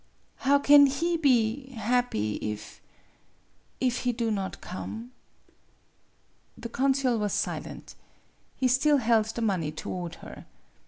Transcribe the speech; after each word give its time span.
How 0.37 0.57
kin 0.57 0.87
he 0.87 1.15
be 1.15 1.73
happy 1.73 2.37
if 3.79 3.97
he 3.99 4.11
do 4.11 4.31
not 4.31 4.59
come?" 4.59 5.11
The 6.57 6.69
consul 6.69 7.19
was 7.19 7.33
silent. 7.33 7.93
He 8.55 8.67
still 8.67 8.97
held 8.97 9.25
the 9.27 9.43
money 9.43 9.71
toward 9.71 10.15
her. 10.25 10.47